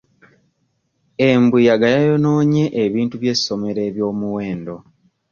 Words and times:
Embuyaga 1.29 1.85
yayonoonye 1.95 2.63
ebintu 2.83 3.15
by'essomero 3.21 3.79
eby'omuwendo. 3.89 4.75